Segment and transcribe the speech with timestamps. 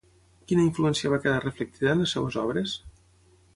[0.51, 2.77] Quina influència va quedar reflectida en les seves obres?